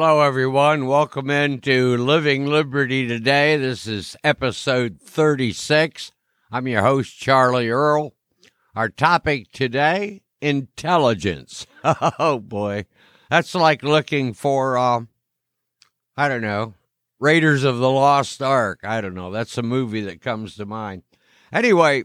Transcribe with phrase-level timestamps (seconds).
[0.00, 0.86] Hello, everyone.
[0.86, 3.56] Welcome into Living Liberty today.
[3.56, 6.12] This is episode 36.
[6.52, 8.14] I'm your host, Charlie Earl.
[8.76, 11.66] Our topic today intelligence.
[11.84, 12.86] Oh, boy.
[13.28, 15.00] That's like looking for, uh,
[16.16, 16.74] I don't know,
[17.18, 18.78] Raiders of the Lost Ark.
[18.84, 19.32] I don't know.
[19.32, 21.02] That's a movie that comes to mind.
[21.52, 22.04] Anyway,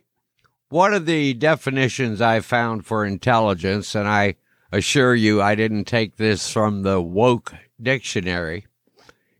[0.69, 4.33] one of the definitions I found for intelligence, and I
[4.71, 8.65] assure you I didn't take this from the woke dictionary,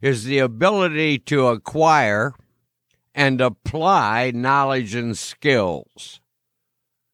[0.01, 2.33] is the ability to acquire
[3.15, 6.19] and apply knowledge and skills.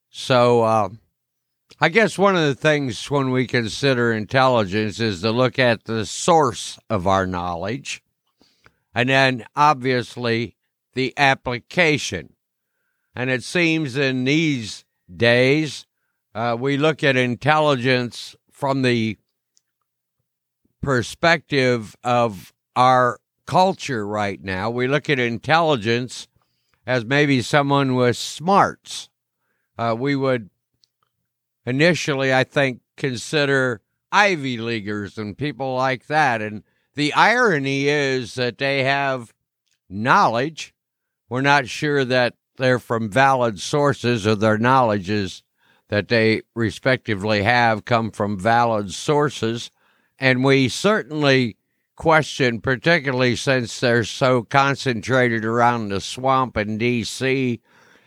[0.09, 0.89] So, uh,
[1.79, 6.05] I guess one of the things when we consider intelligence is to look at the
[6.05, 8.03] source of our knowledge
[8.93, 10.57] and then obviously
[10.93, 12.33] the application.
[13.15, 15.85] And it seems in these days,
[16.35, 19.17] uh, we look at intelligence from the
[20.81, 24.69] perspective of our culture right now.
[24.69, 26.27] We look at intelligence
[26.85, 29.09] as maybe someone with smarts.
[29.77, 30.49] Uh, we would
[31.65, 36.41] initially, I think, consider Ivy Leaguers and people like that.
[36.41, 36.63] And
[36.95, 39.33] the irony is that they have
[39.89, 40.73] knowledge.
[41.29, 45.43] We're not sure that they're from valid sources or their knowledges
[45.89, 49.71] that they respectively have come from valid sources.
[50.19, 51.57] And we certainly
[51.95, 57.61] question, particularly since they're so concentrated around the swamp in D.C.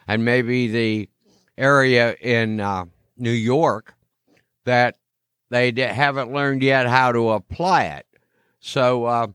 [0.08, 1.08] and maybe the
[1.56, 3.94] area in uh, New York,
[4.64, 4.96] that
[5.50, 8.06] they haven't learned yet how to apply it.
[8.60, 9.26] So, uh,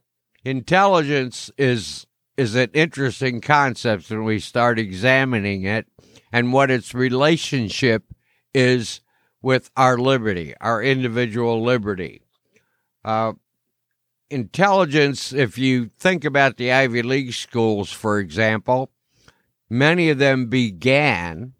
[0.43, 2.05] intelligence is
[2.37, 5.87] is an interesting concept when we start examining it
[6.31, 8.03] and what its relationship
[8.53, 9.01] is
[9.41, 12.21] with our liberty, our individual liberty.
[13.03, 13.33] Uh,
[14.29, 18.91] intelligence, if you think about the Ivy League schools, for example,
[19.69, 21.53] many of them began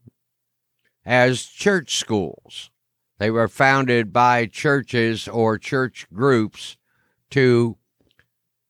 [1.05, 2.69] as church schools.
[3.17, 6.77] They were founded by churches or church groups
[7.31, 7.77] to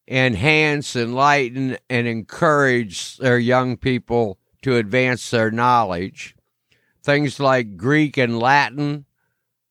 [0.07, 6.35] enhance, enlighten, and encourage their young people to advance their knowledge.
[7.03, 9.05] Things like Greek and Latin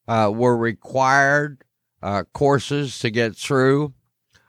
[0.07, 1.65] uh, were required
[2.03, 3.95] uh, courses to get through.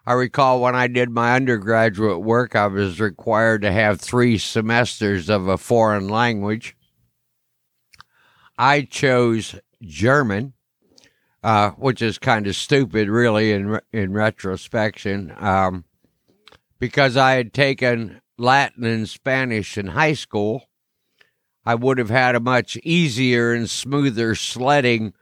[0.06, 5.30] I recall when I did my undergraduate work, I was required to have three semesters
[5.30, 6.78] of a foreign language.
[8.58, 10.53] I chose German,
[11.44, 15.84] uh, which is kind of stupid, really, in in retrospection, um,
[16.79, 20.68] because I had taken Latin and Spanish in high school
[21.68, 25.14] I would have had a much easier and smoother sledding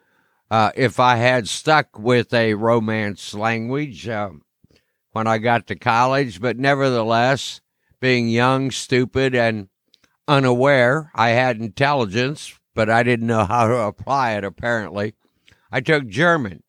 [0.52, 4.30] uh, if I had stuck with a Romance language uh,
[5.12, 6.42] when I got to college.
[6.42, 7.62] But nevertheless,
[8.00, 9.70] being young, stupid, and
[10.28, 15.16] unaware, I had intelligence, but I didn't know how to apply it, apparently.
[15.72, 16.64] I took German.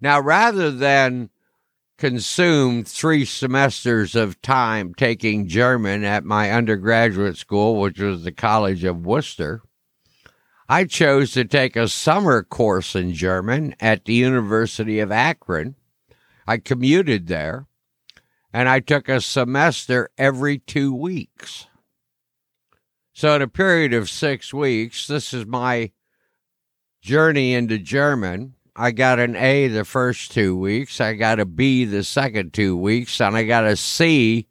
[0.00, 1.30] Now, rather than
[1.98, 8.84] consume three semesters of time taking German at my undergraduate school, which was the College
[8.84, 9.62] of Wooster.
[10.68, 15.76] I chose to take a summer course in German at the University of Akron.
[16.46, 17.66] I commuted there
[18.52, 21.66] and I took a semester every two weeks.
[23.12, 25.92] So, in a period of six weeks, this is my
[27.00, 28.54] journey into German.
[28.74, 32.76] I got an A the first two weeks, I got a B the second two
[32.76, 34.48] weeks, and I got a C,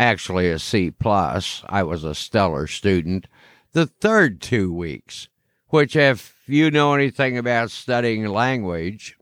[0.00, 1.62] actually a C plus.
[1.68, 3.26] I was a stellar student
[3.76, 5.28] the third two weeks,
[5.66, 9.18] which, if you know anything about studying language,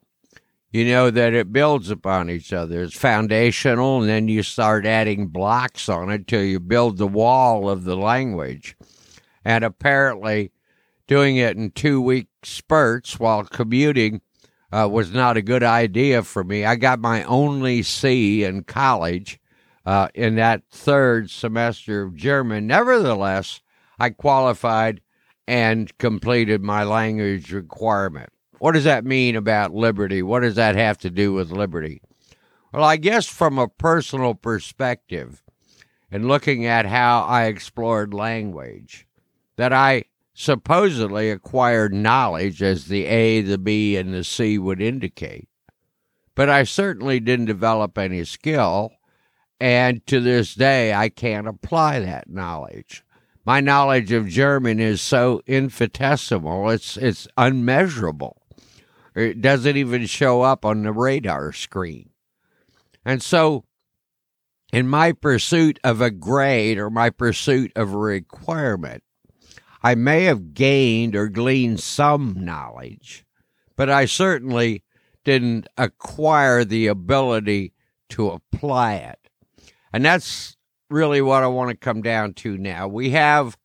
[0.70, 2.84] you know that it builds upon each other.
[2.84, 7.68] It's foundational, and then you start adding blocks on it till you build the wall
[7.68, 8.77] of the language.
[9.45, 10.53] And apparently,
[11.09, 14.21] doing it in two week spurts while commuting
[14.71, 16.65] uh, was not a good idea for me.
[16.65, 19.41] I got my only C in college
[19.84, 22.68] uh, in that third semester of German.
[22.68, 23.60] Nevertheless,
[23.99, 25.01] I qualified
[25.47, 28.31] and completed my language requirement.
[28.59, 30.23] What does that mean about liberty?
[30.23, 32.01] What does that have to do with liberty?
[32.73, 35.43] Well, I guess from a personal perspective,
[36.11, 39.07] and looking at how I explored language,
[39.57, 40.05] that I
[40.35, 45.49] supposedly acquired knowledge as the A, the B, and the C would indicate.
[46.35, 48.93] But I certainly didn't develop any skill,
[49.61, 53.05] and to this day I can't apply that knowledge.
[53.45, 58.41] My knowledge of German is so infinitesimal, it's, it's unmeasurable.
[59.15, 62.11] It doesn't even show up on the radar screen.
[63.05, 63.65] And so,
[64.73, 69.05] in my pursuit of a grade or my pursuit of a requirement,
[69.83, 73.25] I may have gained or gleaned some knowledge,
[73.77, 74.83] but I certainly
[75.23, 77.75] didn't acquire the ability
[78.09, 79.19] to apply it.
[79.93, 80.53] And that's
[80.91, 82.89] really what I want to come down to now.
[82.89, 83.57] We have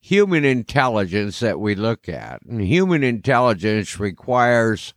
[0.00, 4.94] human intelligence that we look at, and human intelligence requires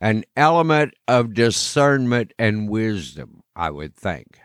[0.00, 4.38] an element of discernment and wisdom, I would think.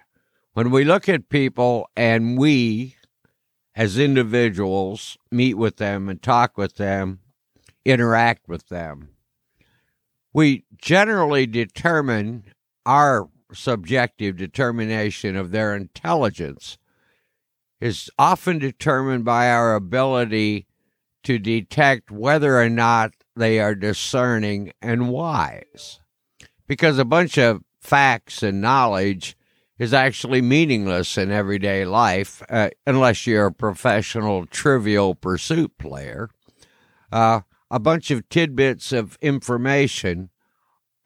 [0.54, 2.96] When we look at people and we
[3.76, 7.20] as individuals meet with them and talk with them,
[7.86, 9.08] interact with them.
[10.34, 12.44] We generally determine
[12.86, 16.78] our subjective determination of their intelligence
[17.82, 20.68] is often determined by our ability
[21.24, 26.00] to detect whether or not they are discerning and wise.
[26.68, 29.38] Because a bunch of facts and knowledge
[29.78, 36.30] is actually meaningless in everyday life uh, unless you're a professional trivial pursuit player.
[37.12, 37.42] Uh,
[37.72, 40.30] a bunch of tidbits of information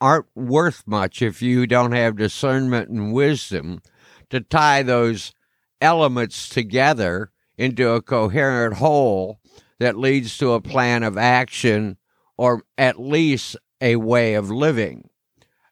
[0.04, 3.82] aren't worth much if you don't have discernment and wisdom
[4.30, 5.34] to tie those
[5.80, 9.40] elements together into a coherent whole
[9.80, 11.96] that leads to a plan of action
[12.36, 15.10] or at least a way of living.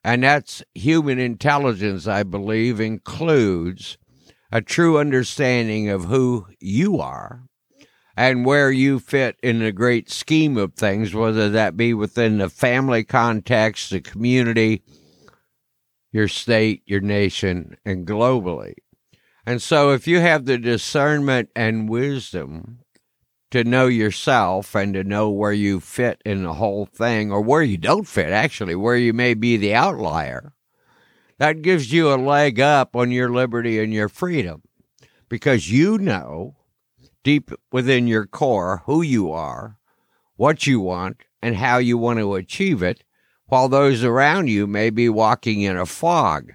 [0.02, 3.98] And that's human intelligence, I believe, includes
[4.50, 7.50] a true understanding of who you are
[8.16, 12.50] and where you fit in the great scheme of things, whether that be within the
[12.50, 14.84] family context, the community,
[16.12, 18.74] your state, your nation, and globally.
[19.46, 22.80] And so, if you have the discernment and wisdom
[23.52, 27.62] to know yourself and to know where you fit in the whole thing or where
[27.62, 30.54] you don't fit, actually, where you may be the outlier.
[31.38, 34.62] That gives you a leg up on your liberty and your freedom
[35.28, 36.56] because you know
[37.24, 39.78] deep within your core who you are,
[40.36, 43.04] what you want, and how you want to achieve it,
[43.46, 46.54] while those around you may be walking in a fog.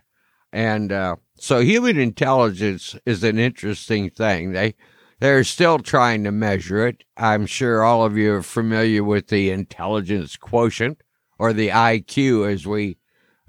[0.52, 4.52] And uh, so human intelligence is an interesting thing.
[4.52, 4.74] They
[5.18, 7.04] they're still trying to measure it.
[7.16, 11.02] I'm sure all of you are familiar with the intelligence quotient
[11.38, 12.98] or the IQ as we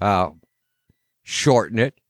[0.00, 0.30] uh,
[1.22, 2.00] shorten it,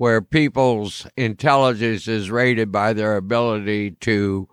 [0.00, 4.48] where people's intelligence is rated by their ability to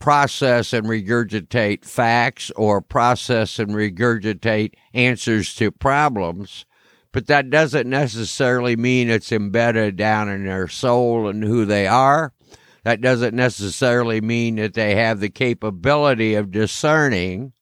[0.00, 6.66] process and regurgitate facts or process and regurgitate answers to problems.
[7.12, 12.32] But that doesn't necessarily mean it's embedded down in their soul and who they are
[12.82, 17.52] that doesn't necessarily mean that they have the capability of discerning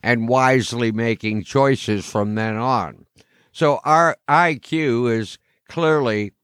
[0.00, 3.04] and wisely making choices from then on.
[3.50, 5.38] So our IQ is
[5.68, 6.34] clearly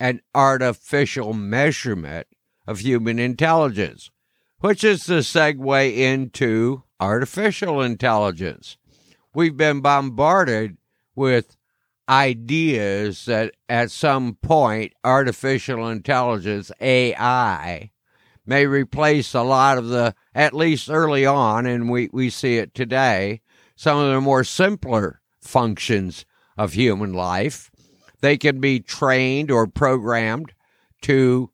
[0.00, 2.26] an artificial measurement
[2.66, 4.10] of human intelligence,
[4.58, 8.76] which is the segue into artificial intelligence.
[9.34, 10.76] We've been bombarded
[11.14, 11.56] with
[12.08, 17.90] ideas that at some point artificial intelligence, AI,
[18.46, 22.74] may replace a lot of the, at least early on, and we, we see it
[22.74, 23.40] today,
[23.76, 27.70] some of the more simpler functions of human life.
[28.24, 30.54] They can be trained or programmed
[31.02, 31.50] to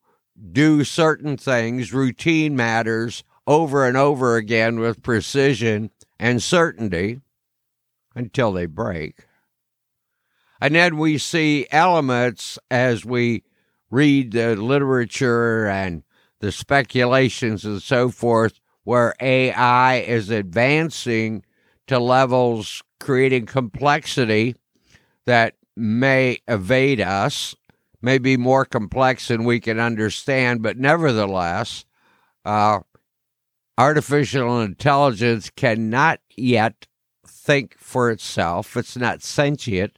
[0.52, 7.22] do certain things, routine matters, over and over again with precision and certainty
[8.14, 9.26] until they break.
[10.60, 13.42] And then we see elements as we
[13.90, 16.04] read the literature and
[16.38, 21.44] the speculations and so forth where AI is advancing
[21.88, 24.54] to levels creating complexity
[25.26, 27.54] that may evade us,
[28.02, 31.84] may be more complex than we can understand, but nevertheless,
[32.44, 32.80] uh,
[33.78, 36.86] artificial intelligence cannot yet
[37.26, 38.76] think for itself.
[38.76, 39.96] It's not sentient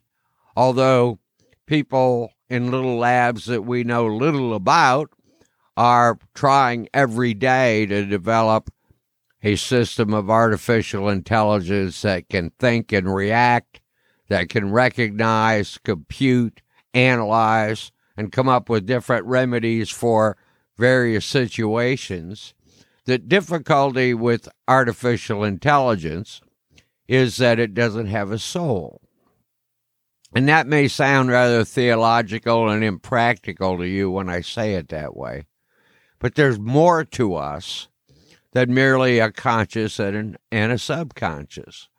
[0.57, 1.19] although
[1.67, 5.11] people in little labs that we know little about
[5.77, 8.71] are trying every day to develop
[9.43, 13.81] a system of artificial intelligence that can think and react,
[14.33, 16.63] that can recognize, compute,
[16.95, 20.39] analyze, and come up with different remedies for
[20.79, 22.55] various situations.
[23.05, 26.41] The difficulty with artificial intelligence
[27.07, 29.03] is that it doesn't have a soul.
[30.35, 35.15] And that may sound rather theological and impractical to you when I say it that
[35.15, 35.45] way.
[36.19, 37.89] But there's more to us
[38.53, 41.91] than merely a conscious and, an, and a subconscious.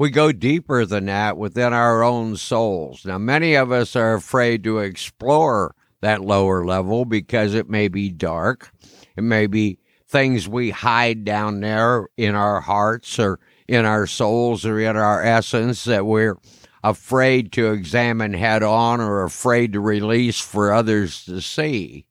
[0.00, 3.04] We go deeper than that within our own souls.
[3.04, 8.08] Now, many of us are afraid to explore that lower level because it may be
[8.08, 8.72] dark.
[9.14, 9.78] It may be
[10.08, 15.22] things we hide down there in our hearts or in our souls or in our
[15.22, 16.38] essence that we're
[16.82, 22.06] afraid to examine head on or afraid to release for others to see.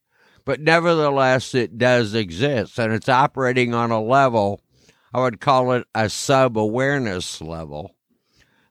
[0.46, 4.62] But nevertheless, it does exist and it's operating on a level,
[5.14, 7.96] I would call it a sub awareness level,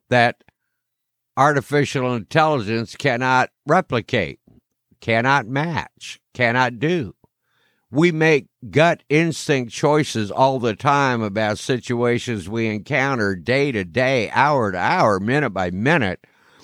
[0.08, 0.44] that
[1.36, 4.40] artificial intelligence cannot replicate,
[5.00, 7.14] cannot match, cannot do
[7.90, 14.30] we make gut instinct choices all the time about situations we encounter day to day,
[14.30, 16.20] hour to hour, minute by minute.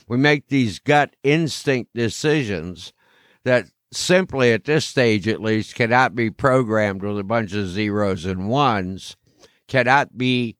[0.06, 2.92] We make these gut instinct decisions
[3.44, 8.26] that simply at this stage at least cannot be programmed with a bunch of zeros
[8.26, 9.16] and ones,
[9.68, 10.56] cannot be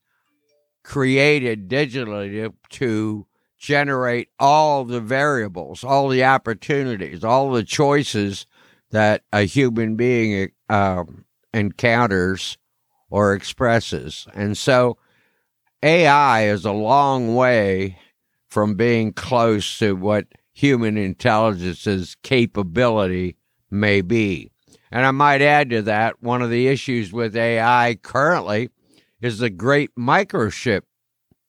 [0.82, 3.26] created digitally to
[3.58, 8.46] generate all the variables, all the opportunities, all the choices
[8.90, 11.04] that a human being uh,
[11.52, 12.58] encounters
[13.10, 14.26] or expresses.
[14.34, 14.98] And so
[15.82, 17.98] AI is a long way
[18.48, 23.36] from being close to what human intelligence's capability
[23.70, 24.50] may be.
[24.92, 28.70] And I might add to that, one of the issues with AI currently
[29.24, 30.82] is the great microchip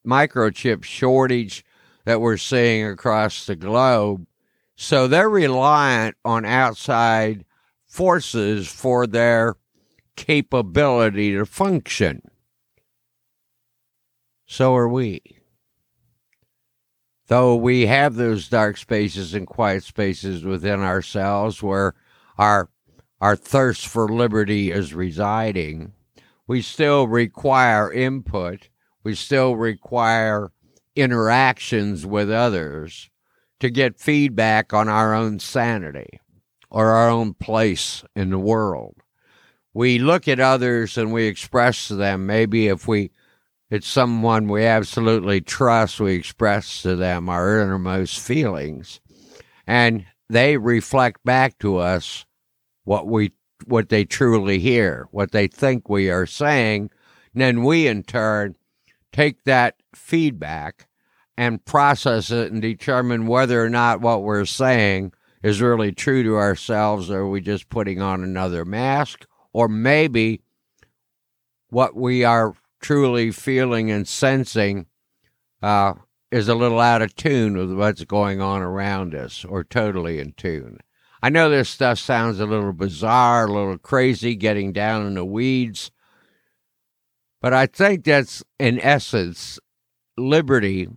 [0.08, 1.66] microchip shortage
[2.06, 4.26] that we're seeing across the globe.
[4.78, 7.44] So they're reliant on outside
[7.86, 9.56] forces for their
[10.16, 12.22] capability to function.
[14.46, 15.22] So are we.
[17.28, 21.94] Though we have those dark spaces and quiet spaces within ourselves where
[22.38, 22.70] our
[23.20, 25.92] our thirst for liberty is residing,
[26.48, 28.70] we still require input.
[29.04, 30.52] We still require
[30.96, 33.10] interactions with others
[33.60, 36.20] to get feedback on our own sanity
[36.70, 38.96] or our own place in the world.
[39.74, 43.12] We look at others and we express to them, maybe if we
[43.72, 49.02] it's someone we absolutely trust, we express to them our innermost feelings.
[49.66, 52.26] And they reflect back to us
[52.84, 53.32] what we
[53.66, 56.90] what they truly hear, what they think we are saying.
[57.34, 58.56] And then we in turn
[59.12, 60.88] take that feedback
[61.38, 65.12] and process it and determine whether or not what we're saying
[65.44, 69.26] is really true to ourselves, or are we just putting on another mask?
[69.54, 70.42] Or maybe
[71.70, 74.88] what we are truly feeling and sensing
[75.62, 75.94] uh,
[76.32, 80.34] is a little out of tune with what's going on around us, or totally in
[80.34, 80.80] tune.
[81.26, 85.26] I know this stuff sounds a little bizarre, a little crazy, getting down in the
[85.26, 85.90] weeds,
[87.42, 89.60] but I think that's in essence
[90.16, 90.88] liberty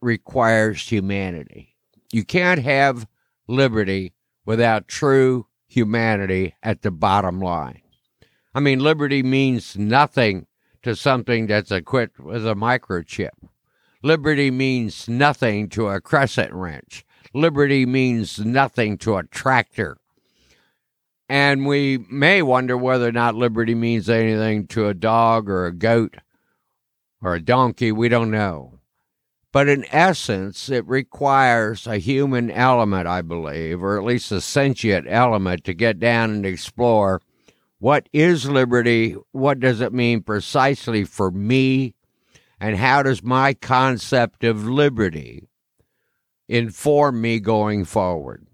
[0.00, 1.74] requires humanity.
[2.12, 3.08] You can't have
[3.48, 4.12] liberty
[4.44, 7.82] without true humanity at the bottom line.
[8.54, 10.46] I mean, liberty means nothing
[10.82, 13.30] to something that's equipped with a microchip.
[14.00, 17.04] Liberty means nothing to a crescent wrench.
[17.36, 19.98] Liberty means nothing to a tractor.
[21.28, 25.72] And we may wonder whether or not liberty means anything to a dog or a
[25.74, 26.16] goat
[27.20, 27.92] or a donkey.
[27.92, 28.78] We don't know.
[29.52, 35.06] But in essence, it requires a human element, I believe, or at least a sentient
[35.06, 37.20] element to get down and explore
[37.80, 39.14] what is liberty?
[39.32, 41.96] What does it mean precisely for me?
[42.58, 45.50] And how does my concept of liberty
[46.48, 48.46] inform me going forward?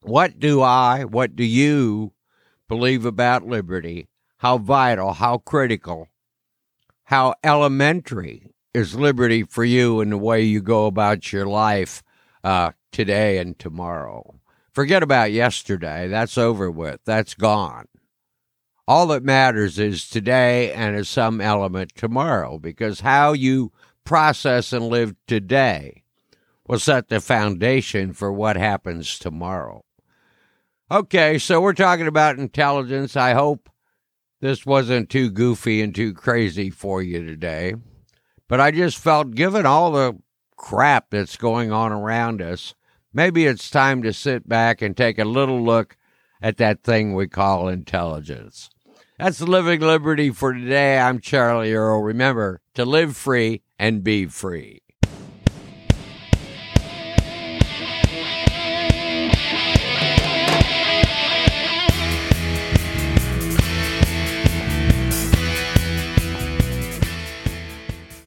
[0.00, 2.12] What do I, what do you
[2.68, 4.08] believe about liberty?
[4.38, 6.08] How vital, how critical,
[7.04, 12.02] how elementary is liberty for you in the way you go about your life
[12.42, 14.40] uh, today and tomorrow.
[14.72, 16.08] Forget about yesterday.
[16.08, 17.00] That's over with.
[17.04, 17.86] That's gone.
[18.86, 23.72] All that matters is today and is some element tomorrow because how you
[24.04, 26.03] process and live today
[26.66, 29.84] will set the foundation for what happens tomorrow.
[30.90, 33.16] Okay, so we're talking about intelligence.
[33.16, 33.68] I hope
[34.40, 37.74] this wasn't too goofy and too crazy for you today.
[38.48, 40.18] But I just felt, given all the
[40.56, 42.74] crap that's going on around us,
[43.12, 45.96] maybe it's time to sit back and take a little look
[46.42, 48.68] at that thing we call intelligence.
[49.18, 50.98] That's Living Liberty for today.
[50.98, 52.02] I'm Charlie Earl.
[52.02, 54.83] Remember to live free and be free.